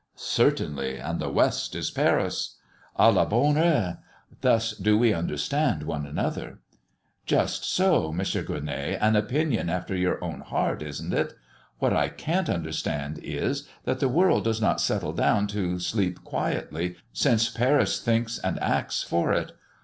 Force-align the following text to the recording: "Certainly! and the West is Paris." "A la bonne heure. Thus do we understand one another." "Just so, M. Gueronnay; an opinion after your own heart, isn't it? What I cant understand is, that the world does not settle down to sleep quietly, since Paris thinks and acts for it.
"Certainly! 0.15 0.97
and 0.97 1.19
the 1.19 1.29
West 1.29 1.75
is 1.75 1.91
Paris." 1.91 2.57
"A 2.95 3.11
la 3.11 3.23
bonne 3.23 3.53
heure. 3.55 3.99
Thus 4.41 4.71
do 4.75 4.97
we 4.97 5.13
understand 5.13 5.83
one 5.83 6.07
another." 6.07 6.57
"Just 7.27 7.63
so, 7.63 8.09
M. 8.09 8.17
Gueronnay; 8.17 8.97
an 8.99 9.15
opinion 9.15 9.69
after 9.69 9.95
your 9.95 10.17
own 10.23 10.39
heart, 10.41 10.81
isn't 10.81 11.13
it? 11.13 11.33
What 11.77 11.93
I 11.93 12.09
cant 12.09 12.49
understand 12.49 13.19
is, 13.21 13.67
that 13.83 13.99
the 13.99 14.09
world 14.09 14.43
does 14.43 14.59
not 14.59 14.81
settle 14.81 15.13
down 15.13 15.45
to 15.49 15.77
sleep 15.77 16.23
quietly, 16.23 16.95
since 17.13 17.51
Paris 17.51 18.01
thinks 18.01 18.39
and 18.39 18.59
acts 18.59 19.03
for 19.03 19.31
it. 19.33 19.51